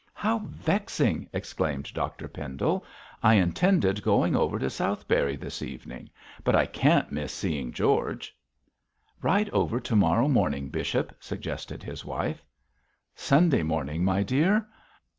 [0.15, 2.83] 'How vexing!' exclaimed Dr Pendle.
[3.21, 6.09] 'I intended going over to Southberry this evening,
[6.43, 8.35] but I can't miss seeing George.'
[9.21, 12.43] 'Ride over to morrow morning, bishop,' suggested his wife.
[13.13, 14.67] 'Sunday morning, my dear!'